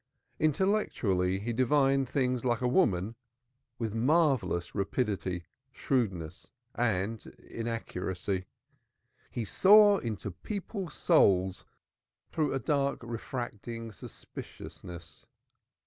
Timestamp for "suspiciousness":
13.91-15.27